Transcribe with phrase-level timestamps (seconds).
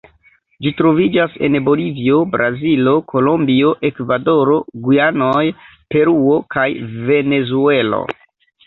[0.65, 5.45] Ĝi troviĝas en Bolivio, Brazilo, Kolombio, Ekvadoro, Gujanoj,
[5.95, 6.69] Peruo, kaj
[7.13, 8.07] Venezuelo.